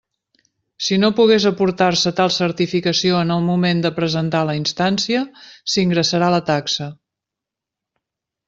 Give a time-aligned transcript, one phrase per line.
[0.85, 5.23] Si no pogués aportar-se tal certificació en el moment de presentar la instància,
[5.75, 6.89] s'ingressarà la taxa.